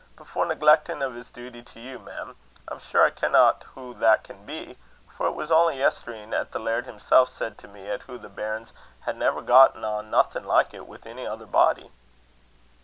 But 0.15 0.25
for 0.25 0.47
negleckin' 0.47 1.03
o' 1.03 1.11
his 1.11 1.29
duty 1.29 1.61
to 1.61 1.79
you, 1.79 1.99
mem, 1.99 2.35
I'm 2.67 2.79
sure 2.79 3.05
I 3.05 3.11
kenna 3.11 3.55
hoo 3.75 3.93
that 3.93 4.23
can 4.23 4.47
be; 4.47 4.79
for 5.07 5.27
it 5.27 5.35
was 5.35 5.51
only 5.51 5.77
yestreen 5.77 6.33
'at 6.33 6.51
the 6.53 6.57
laird 6.57 6.87
himsel' 6.87 7.27
said 7.27 7.55
to 7.59 7.67
me, 7.67 7.87
'at 7.87 8.01
hoo 8.01 8.17
the 8.17 8.27
bairns 8.27 8.73
had 9.01 9.15
never 9.15 9.43
gotten 9.43 9.83
on 9.85 10.09
naething 10.09 10.45
like 10.45 10.73
it 10.73 10.87
wi' 10.87 10.97
ony 11.05 11.27
ither 11.27 11.45
body." 11.45 11.91